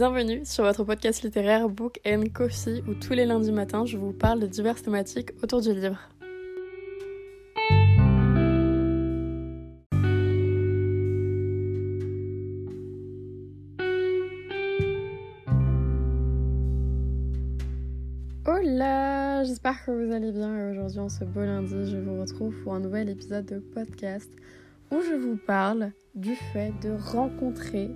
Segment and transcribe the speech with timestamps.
[0.00, 4.14] Bienvenue sur votre podcast littéraire Book and Coffee où tous les lundis matins je vous
[4.14, 5.98] parle de diverses thématiques autour du livre.
[18.46, 22.54] Hola, j'espère que vous allez bien et aujourd'hui en ce beau lundi je vous retrouve
[22.62, 24.30] pour un nouvel épisode de podcast
[24.90, 27.90] où je vous parle du fait de rencontrer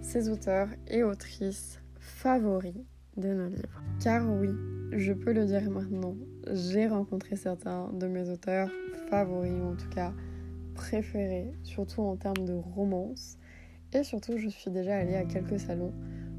[0.00, 2.74] ses auteurs et autrices favoris
[3.16, 3.82] de nos livres.
[4.02, 4.50] Car oui,
[4.92, 6.16] je peux le dire maintenant,
[6.52, 8.70] j'ai rencontré certains de mes auteurs
[9.08, 10.12] favoris, ou en tout cas
[10.74, 13.36] préférés, surtout en termes de romance.
[13.92, 15.92] Et surtout, je suis déjà allée à quelques salons,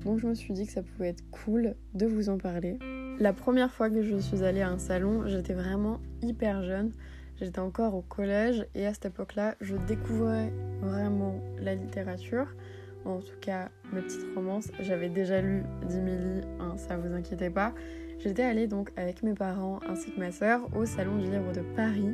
[0.04, 2.80] donc je me suis dit que ça pouvait être cool de vous en parler.
[3.20, 6.92] La première fois que je suis allée à un salon, j'étais vraiment hyper jeune.
[7.36, 12.48] J'étais encore au collège et à cette époque-là, je découvrais vraiment la littérature
[13.06, 14.70] en tout cas mes petites romances.
[14.80, 17.74] J'avais déjà lu Dimili, hein, ça vous inquiétez pas.
[18.20, 21.62] J'étais allée donc avec mes parents ainsi que ma soeur au Salon du Livre de
[21.76, 22.14] Paris,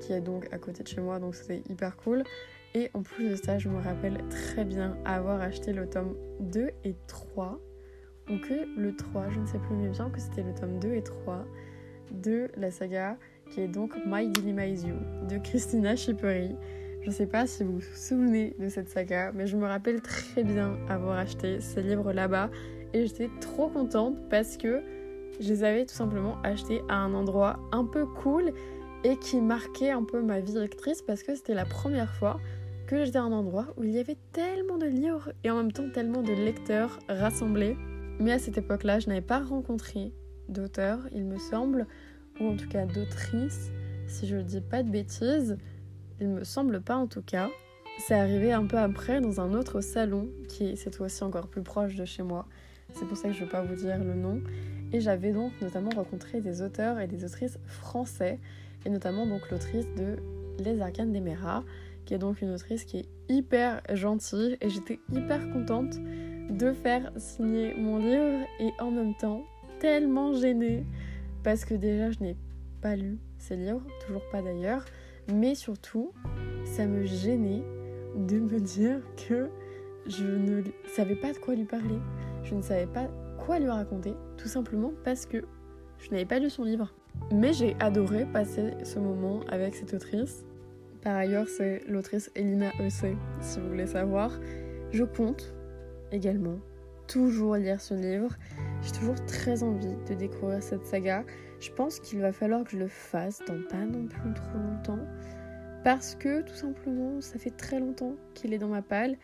[0.00, 2.24] qui est donc à côté de chez moi, donc c'était hyper cool.
[2.74, 6.70] Et en plus de ça, je me rappelle très bien avoir acheté le tome 2
[6.84, 7.58] et 3,
[8.30, 10.92] ou que le 3, je ne sais plus, mais bien que c'était le tome 2
[10.92, 11.44] et 3
[12.10, 13.16] de la saga
[13.50, 14.94] qui est donc My Dilemma Is You
[15.28, 16.56] de Christina Schippery.
[17.02, 20.02] Je ne sais pas si vous vous souvenez de cette saga, mais je me rappelle
[20.02, 22.50] très bien avoir acheté ces livres là-bas
[22.92, 24.82] et j'étais trop contente parce que
[25.40, 28.52] je les avais tout simplement achetés à un endroit un peu cool
[29.04, 32.40] et qui marquait un peu ma vie d'actrice parce que c'était la première fois
[32.86, 35.72] que j'étais à un endroit où il y avait tellement de livres et en même
[35.72, 37.76] temps tellement de lecteurs rassemblés.
[38.18, 40.12] Mais à cette époque-là, je n'avais pas rencontré
[40.48, 41.86] d'auteur, il me semble,
[42.40, 43.70] ou en tout cas d'autrice,
[44.08, 45.56] si je ne dis pas de bêtises.
[46.20, 47.48] Il me semble pas en tout cas.
[47.98, 51.62] C'est arrivé un peu après dans un autre salon qui est cette fois-ci encore plus
[51.62, 52.46] proche de chez moi.
[52.94, 54.40] C'est pour ça que je ne vais pas vous dire le nom.
[54.92, 58.38] Et j'avais donc notamment rencontré des auteurs et des autrices français,
[58.86, 60.16] et notamment donc l'autrice de
[60.64, 61.62] Les Arcanes d'Emera,
[62.06, 65.98] qui est donc une autrice qui est hyper gentille, et j'étais hyper contente
[66.48, 69.42] de faire signer mon livre, et en même temps
[69.78, 70.86] tellement gênée,
[71.44, 72.36] parce que déjà je n'ai
[72.80, 74.86] pas lu ces livres, toujours pas d'ailleurs,
[75.32, 76.12] mais surtout,
[76.64, 77.62] ça me gênait
[78.16, 79.48] de me dire que
[80.06, 81.98] je ne savais pas de quoi lui parler.
[82.42, 83.08] Je ne savais pas
[83.38, 85.44] quoi lui raconter, tout simplement parce que
[85.98, 86.92] je n'avais pas lu son livre.
[87.32, 90.44] Mais j'ai adoré passer ce moment avec cette autrice.
[91.02, 94.32] Par ailleurs, c'est l'autrice Elina Eussé, si vous voulez savoir.
[94.92, 95.52] Je compte
[96.12, 96.58] également
[97.06, 98.36] toujours lire ce livre.
[98.82, 101.24] J'ai toujours très envie de découvrir cette saga.
[101.60, 105.04] Je pense qu'il va falloir que je le fasse dans pas non plus trop longtemps.
[105.84, 109.16] Parce que tout simplement, ça fait très longtemps qu'il est dans ma palle.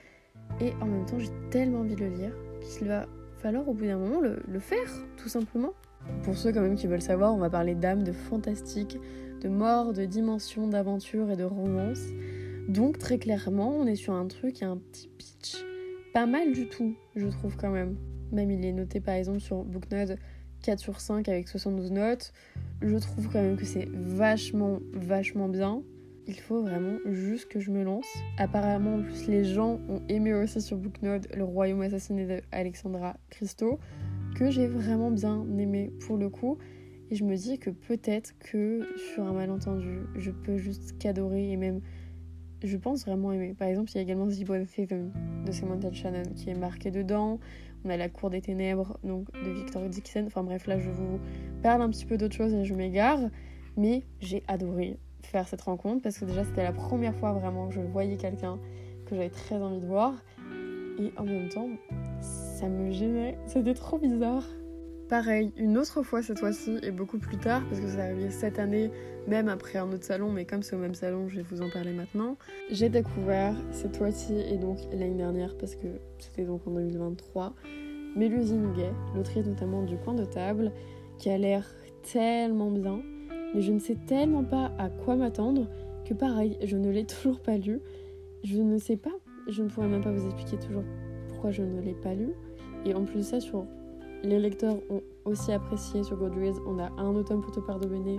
[0.61, 3.07] Et en même temps, j'ai tellement envie de le lire qu'il va
[3.39, 5.73] falloir au bout d'un moment le, faire, tout simplement.
[6.23, 8.99] Pour ceux quand même qui veulent savoir, on va parler d'âme, de fantastique,
[9.41, 12.03] de mort, de dimension, d'aventure et de romance.
[12.69, 15.65] Donc très clairement, on est sur un truc, un petit pitch
[16.15, 17.97] pas mal du tout, je trouve quand même.
[18.31, 20.17] Même il est noté par exemple sur Booknode
[20.65, 22.33] 4 sur 5 avec 72 notes.
[22.81, 25.83] Je trouve quand même que c'est vachement, vachement bien.
[26.27, 28.07] Il faut vraiment juste que je me lance.
[28.39, 33.79] Apparemment, en plus, les gens ont aimé aussi sur Booknode Le Royaume assassiné d'Alexandra Christo,
[34.37, 36.57] que j'ai vraiment bien aimé pour le coup.
[37.11, 41.59] Et je me dis que peut-être que sur un malentendu, je peux juste qu'adorer et
[41.59, 41.83] même
[42.63, 43.53] je pense vraiment aimer.
[43.53, 45.13] Par exemple, il y a également The Boy Heaven
[45.45, 47.39] de Samantha Shannon qui est marqué dedans.
[47.85, 50.25] On a La Cour des Ténèbres donc de Victor Dixon.
[50.27, 51.21] Enfin bref, là je vous
[51.63, 53.21] parle un petit peu d'autre chose et je m'égare.
[53.77, 57.75] Mais j'ai adoré faire cette rencontre parce que déjà c'était la première fois vraiment que
[57.75, 58.59] je voyais quelqu'un
[59.07, 60.15] que j'avais très envie de voir.
[60.99, 61.69] Et en même temps,
[62.21, 63.37] ça me gênait.
[63.47, 64.45] C'était trop bizarre.
[65.15, 68.59] Pareil, une autre fois cette fois-ci et beaucoup plus tard, parce que c'est arrivé cette
[68.59, 68.91] année,
[69.29, 71.71] même après un autre salon, mais comme c'est au même salon, je vais vous en
[71.71, 72.37] parler maintenant.
[72.73, 75.87] J'ai découvert cette fois-ci et donc l'année dernière, parce que
[76.19, 77.55] c'était donc en 2023,
[78.17, 80.73] Mélusine Gay, l'autrice notamment du coin de table,
[81.19, 81.65] qui a l'air
[82.13, 83.01] tellement bien,
[83.55, 85.69] mais je ne sais tellement pas à quoi m'attendre
[86.05, 87.79] que pareil, je ne l'ai toujours pas lu.
[88.43, 89.15] Je ne sais pas,
[89.47, 90.83] je ne pourrais même pas vous expliquer toujours
[91.29, 92.31] pourquoi je ne l'ai pas lu.
[92.85, 93.65] Et en plus de ça, sur
[94.25, 96.61] les lecteurs ont aussi apprécié sur Goodreads.
[96.67, 98.19] On a un automne pour te pardonner,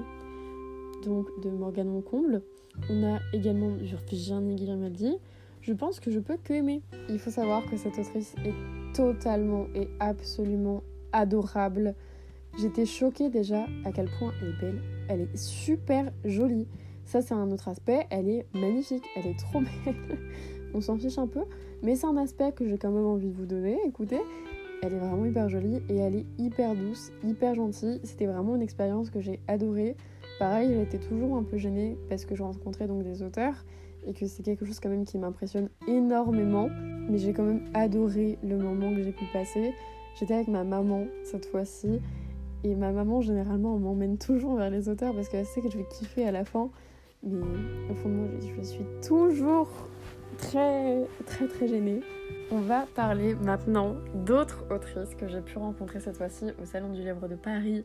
[1.04, 2.44] donc de Morgane Moncomble.
[2.90, 5.18] On a également sur Virginie Grimaldi.
[5.62, 6.82] Je pense que je peux que aimer.
[7.10, 8.54] Il faut savoir que cette autrice est
[8.94, 11.96] totalement et absolument adorable.
[12.60, 14.82] J'étais choquée déjà à quel point elle est belle.
[15.10, 16.68] Elle est super jolie.
[17.06, 18.06] Ça, c'est un autre aspect.
[18.12, 19.04] Elle est magnifique.
[19.16, 19.96] Elle est trop belle.
[20.74, 21.44] On s'en fiche un peu.
[21.82, 23.80] Mais c'est un aspect que j'ai quand même envie de vous donner.
[23.88, 24.20] Écoutez,
[24.86, 28.00] elle est vraiment hyper jolie et elle est hyper douce, hyper gentille.
[28.04, 29.96] C'était vraiment une expérience que j'ai adorée.
[30.40, 33.66] Pareil, j'étais toujours un peu gênée parce que je rencontrais donc des auteurs
[34.06, 36.70] et que c'est quelque chose quand même qui m'impressionne énormément.
[37.10, 39.74] Mais j'ai quand même adoré le moment que j'ai pu passer.
[40.20, 42.00] J'étais avec ma maman cette fois-ci
[42.64, 45.86] et ma maman généralement m'emmène toujours vers les auteurs parce qu'elle sait que je vais
[45.90, 46.70] kiffer à la fin.
[47.24, 47.42] Mais
[47.90, 49.68] au fond de moi, je suis toujours
[50.38, 52.02] très très très gênée.
[52.52, 57.02] On va parler maintenant d'autres autrices que j'ai pu rencontrer cette fois-ci au Salon du
[57.02, 57.84] Livre de Paris,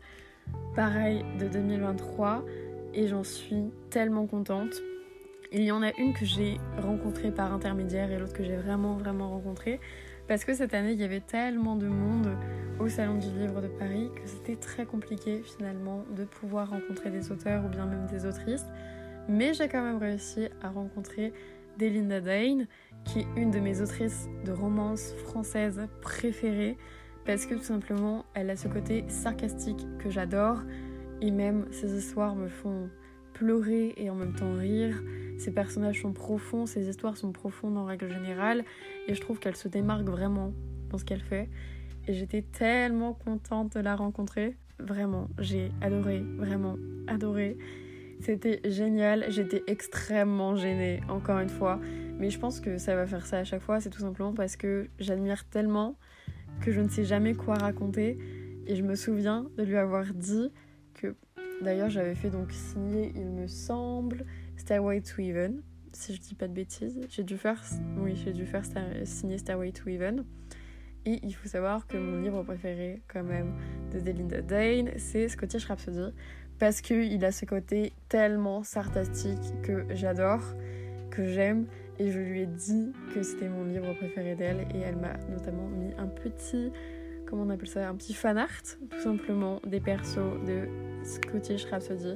[0.76, 2.44] pareil de 2023,
[2.92, 4.74] et j'en suis tellement contente.
[5.52, 8.94] Il y en a une que j'ai rencontrée par intermédiaire et l'autre que j'ai vraiment
[8.94, 9.80] vraiment rencontrée
[10.28, 12.36] parce que cette année il y avait tellement de monde
[12.78, 17.32] au Salon du Livre de Paris que c'était très compliqué finalement de pouvoir rencontrer des
[17.32, 18.64] auteurs ou bien même des autrices.
[19.28, 21.32] Mais j'ai quand même réussi à rencontrer
[21.80, 22.66] Delinda Dane,
[23.04, 26.76] qui est une de mes autrices de romance françaises préférées,
[27.24, 30.58] parce que tout simplement, elle a ce côté sarcastique que j'adore,
[31.22, 32.90] et même ses histoires me font
[33.32, 35.02] pleurer et en même temps rire.
[35.38, 38.62] Ses personnages sont profonds, ses histoires sont profondes en règle générale,
[39.08, 40.52] et je trouve qu'elle se démarque vraiment
[40.90, 41.48] dans ce qu'elle fait.
[42.06, 44.56] Et j'étais tellement contente de la rencontrer.
[44.78, 47.56] Vraiment, j'ai adoré, vraiment adoré.
[48.20, 51.80] C'était génial, j'étais extrêmement gênée, encore une fois.
[52.18, 54.56] Mais je pense que ça va faire ça à chaque fois, c'est tout simplement parce
[54.56, 55.96] que j'admire tellement
[56.60, 58.18] que je ne sais jamais quoi raconter.
[58.66, 60.52] Et je me souviens de lui avoir dit
[60.94, 61.16] que,
[61.62, 64.26] d'ailleurs, j'avais fait donc signer, il me semble,
[64.56, 65.62] Stairway to Heaven,
[65.92, 67.00] si je dis pas de bêtises.
[67.08, 67.62] J'ai dû faire,
[67.96, 68.64] oui, j'ai dû faire
[69.04, 70.24] signer Stairway to Heaven.
[71.06, 73.54] Et il faut savoir que mon livre préféré, quand même,
[73.90, 76.14] de Delinda Dane, c'est Scottish Rhapsody
[76.60, 80.42] parce qu'il a ce côté tellement sarcastique que j'adore,
[81.10, 81.66] que j'aime.
[81.98, 84.66] Et je lui ai dit que c'était mon livre préféré d'elle.
[84.74, 86.70] Et elle m'a notamment mis un petit,
[87.26, 90.68] comment on appelle ça, un petit fan art, tout simplement, des persos de
[91.02, 92.14] Scottish Rhapsody.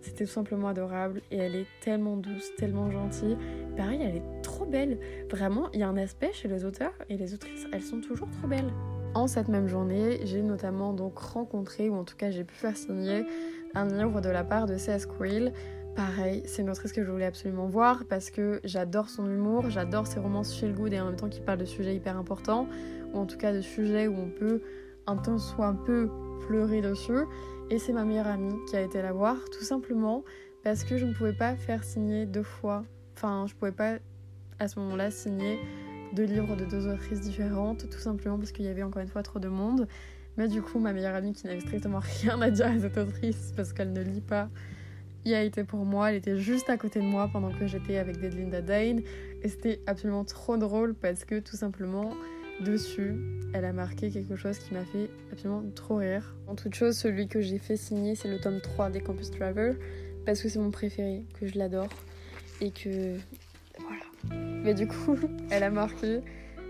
[0.00, 3.36] C'était tout simplement adorable et elle est tellement douce, tellement gentille.
[3.76, 4.98] Pareil, elle est trop belle.
[5.30, 8.28] Vraiment, il y a un aspect chez les auteurs et les autrices, elles sont toujours
[8.30, 8.72] trop belles.
[9.14, 12.76] En cette même journée, j'ai notamment donc rencontré, ou en tout cas j'ai pu faire
[12.76, 13.26] signer
[13.74, 15.04] un livre de la part de C.S.
[15.06, 15.52] Quill.
[15.94, 20.06] Pareil, c'est une autrice que je voulais absolument voir parce que j'adore son humour, j'adore
[20.06, 22.66] ses romances feel good et en même temps qui parlent de sujets hyper importants,
[23.12, 24.62] ou en tout cas de sujets où on peut
[25.06, 26.08] un temps soit un peu
[26.46, 27.26] pleurer dessus.
[27.68, 30.24] Et c'est ma meilleure amie qui a été la voir, tout simplement
[30.64, 32.84] parce que je ne pouvais pas faire signer deux fois.
[33.16, 33.96] Enfin, je pouvais pas
[34.58, 35.58] à ce moment-là signer
[36.12, 39.22] deux livres de deux autrices différentes, tout simplement parce qu'il y avait encore une fois
[39.22, 39.88] trop de monde.
[40.36, 43.52] Mais du coup, ma meilleure amie qui n'avait strictement rien à dire à cette autrice
[43.56, 44.48] parce qu'elle ne lit pas,
[45.24, 46.10] y a été pour moi.
[46.10, 49.00] Elle était juste à côté de moi pendant que j'étais avec Deadlinda Dane.
[49.42, 52.12] Et c'était absolument trop drôle parce que tout simplement,
[52.60, 53.14] dessus,
[53.52, 56.34] elle a marqué quelque chose qui m'a fait absolument trop rire.
[56.46, 59.78] En toute chose, celui que j'ai fait signer, c'est le tome 3 des Campus Travel
[60.24, 61.88] parce que c'est mon préféré, que je l'adore
[62.60, 63.16] et que.
[64.62, 65.16] Mais du coup,
[65.50, 66.20] elle a marqué.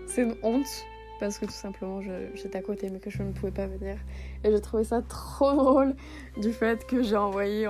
[0.07, 0.85] C'est une honte
[1.19, 2.01] parce que tout simplement
[2.33, 3.95] j'étais à côté mais que je ne pouvais pas venir.
[4.43, 5.95] Et j'ai trouvé ça trop drôle
[6.37, 7.69] du fait que j'ai envoyé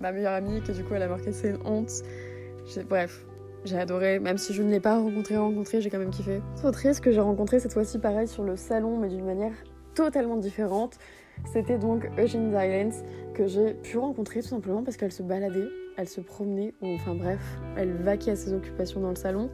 [0.00, 1.90] ma meilleure amie et que du coup elle a marqué c'est une honte.
[2.88, 3.24] Bref,
[3.64, 6.40] j'ai adoré, même si je ne l'ai pas rencontré, rencontré, j'ai quand même kiffé.
[6.62, 9.52] Autrice que j'ai rencontré cette fois-ci pareil sur le salon mais d'une manière
[9.94, 10.98] totalement différente.
[11.52, 13.02] C'était donc Eugenie Silence
[13.34, 17.14] que j'ai pu rencontrer tout simplement parce qu'elle se baladait, elle se promenait, ou enfin
[17.14, 17.40] bref,
[17.76, 19.50] elle vaquait à ses occupations dans le salon.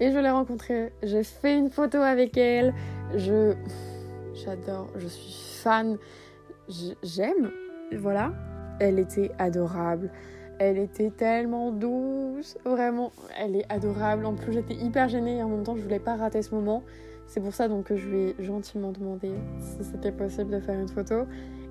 [0.00, 2.72] Et je l'ai rencontrée, j'ai fait une photo avec elle.
[3.14, 3.54] Je.
[4.32, 5.98] J'adore, je suis fan.
[7.02, 7.50] J'aime.
[7.96, 8.32] Voilà.
[8.80, 10.10] Elle était adorable.
[10.58, 12.56] Elle était tellement douce.
[12.64, 14.24] Vraiment, elle est adorable.
[14.24, 16.82] En plus, j'étais hyper gênée et en même temps, je voulais pas rater ce moment.
[17.26, 20.80] C'est pour ça donc que je lui ai gentiment demandé si c'était possible de faire
[20.80, 21.26] une photo.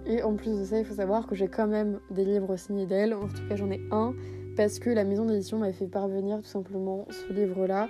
[0.05, 2.85] Et en plus de ça, il faut savoir que j'ai quand même des livres signés
[2.85, 3.13] d'elle.
[3.13, 4.13] En tout cas, j'en ai un
[4.55, 7.87] parce que la maison d'édition m'avait fait parvenir tout simplement ce livre-là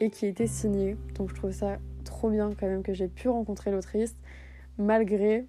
[0.00, 0.96] et qui était signé.
[1.14, 4.14] Donc je trouve ça trop bien quand même que j'ai pu rencontrer l'autrice
[4.76, 5.46] malgré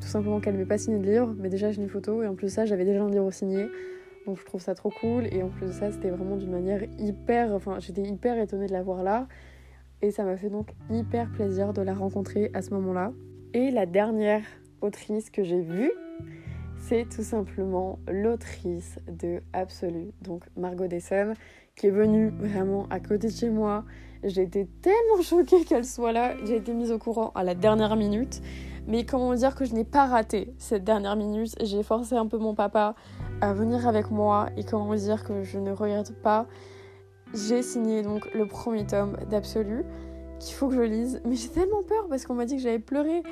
[0.00, 2.34] tout simplement qu'elle m'ait pas signé de livre, mais déjà j'ai une photo et en
[2.34, 3.66] plus de ça j'avais déjà un livre signé.
[4.26, 6.82] Donc je trouve ça trop cool et en plus de ça c'était vraiment d'une manière
[6.98, 9.26] hyper, enfin j'étais hyper étonnée de la voir là
[10.00, 13.12] et ça m'a fait donc hyper plaisir de la rencontrer à ce moment-là.
[13.54, 14.42] Et la dernière
[14.82, 15.92] autrice que j'ai vue,
[16.76, 21.34] c'est tout simplement l'autrice de Absolu, donc Margot Desson,
[21.76, 23.84] qui est venue vraiment à côté de chez moi.
[24.24, 26.34] J'ai été tellement choquée qu'elle soit là.
[26.44, 28.42] J'ai été mise au courant à la dernière minute.
[28.86, 31.54] Mais comment dire que je n'ai pas raté cette dernière minute?
[31.60, 32.94] J'ai forcé un peu mon papa
[33.40, 34.48] à venir avec moi.
[34.56, 36.46] Et comment dire que je ne regrette pas?
[37.32, 39.84] J'ai signé donc le premier tome d'Absolu,
[40.38, 41.22] qu'il faut que je lise.
[41.24, 43.22] Mais j'ai tellement peur parce qu'on m'a dit que j'allais pleurer.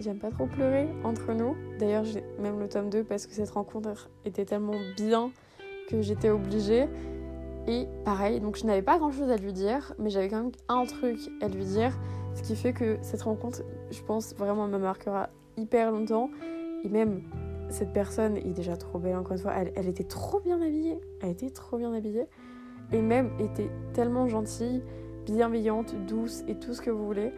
[0.00, 1.56] J'aime pas trop pleurer entre nous.
[1.78, 5.30] D'ailleurs, j'ai même le tome 2 parce que cette rencontre était tellement bien
[5.88, 6.88] que j'étais obligée.
[7.66, 10.52] Et pareil, donc je n'avais pas grand chose à lui dire, mais j'avais quand même
[10.68, 11.96] un truc à lui dire.
[12.34, 16.28] Ce qui fait que cette rencontre, je pense vraiment, me marquera hyper longtemps.
[16.82, 17.22] Et même,
[17.70, 19.52] cette personne est déjà trop belle, encore une fois.
[19.56, 20.98] Elle, elle était trop bien habillée.
[21.22, 22.26] Elle était trop bien habillée.
[22.92, 24.82] Et même était tellement gentille,
[25.24, 27.32] bienveillante, douce et tout ce que vous voulez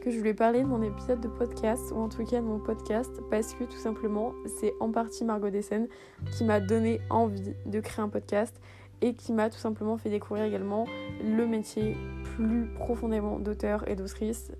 [0.00, 2.58] que je voulais parler de mon épisode de podcast, ou en tout cas de mon
[2.58, 5.88] podcast, parce que tout simplement, c'est en partie Margot Dessen
[6.32, 8.60] qui m'a donné envie de créer un podcast
[9.00, 10.86] et qui m'a tout simplement fait découvrir également
[11.22, 11.96] le métier
[12.36, 14.52] plus profondément d'auteur et d'autrice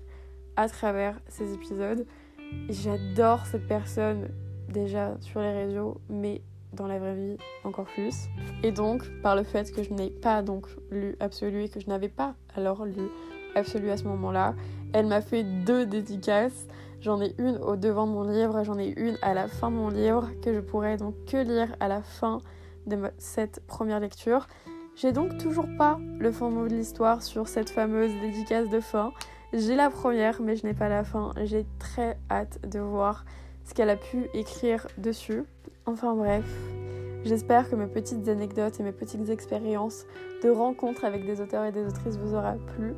[0.55, 2.05] à travers ces épisodes.
[2.69, 4.29] J'adore cette personne
[4.69, 6.41] déjà sur les réseaux, mais
[6.73, 8.27] dans la vraie vie encore plus.
[8.63, 11.87] Et donc, par le fait que je n'ai pas donc lu Absolu et que je
[11.87, 13.09] n'avais pas alors lu
[13.55, 14.55] Absolu à ce moment-là,
[14.93, 16.67] elle m'a fait deux dédicaces.
[17.01, 19.75] J'en ai une au devant de mon livre, j'en ai une à la fin de
[19.75, 22.39] mon livre que je pourrais donc que lire à la fin
[22.87, 24.47] de cette première lecture.
[24.95, 29.13] J'ai donc toujours pas le fond mot de l'histoire sur cette fameuse dédicace de fin.
[29.53, 31.33] J'ai la première, mais je n'ai pas la fin.
[31.43, 33.23] J'ai très hâte de voir
[33.63, 35.43] ce qu'elle a pu écrire dessus.
[35.85, 36.43] Enfin bref,
[37.23, 40.05] j'espère que mes petites anecdotes et mes petites expériences
[40.43, 42.93] de rencontres avec des auteurs et des autrices vous aura plu.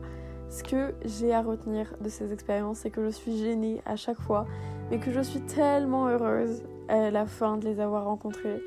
[0.52, 4.20] Ce que j'ai à retenir de ces expériences, c'est que je suis gênée à chaque
[4.20, 4.46] fois,
[4.90, 8.62] mais que je suis tellement heureuse à la fin de les avoir rencontrées,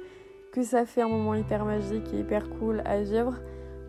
[0.50, 3.35] que ça fait un moment hyper magique et hyper cool à vivre.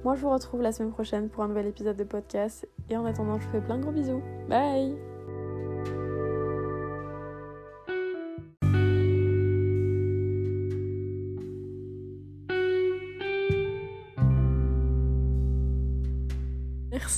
[0.04, 2.68] Moi, je vous retrouve la semaine prochaine pour un nouvel épisode de podcast.
[2.90, 4.22] Et en attendant, je vous fais plein de gros bisous.
[4.50, 5.15] Bye